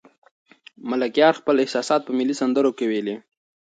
ملکیار 0.89 1.33
خپل 1.39 1.55
احساسات 1.59 2.01
په 2.07 2.11
ملي 2.17 2.35
سندرو 2.41 2.71
کې 2.77 2.85
ویلي. 2.87 3.15